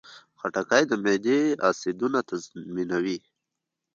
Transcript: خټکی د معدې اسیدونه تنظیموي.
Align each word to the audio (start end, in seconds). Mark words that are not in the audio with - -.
خټکی 0.39 0.83
د 0.89 0.91
معدې 1.03 1.41
اسیدونه 1.69 2.19
تنظیموي. 2.29 3.17